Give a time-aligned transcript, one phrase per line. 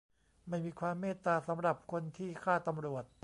[0.49, 3.03] ไม่มีความเมตตาสำหรับคนที่ฆ่าตำรวจ!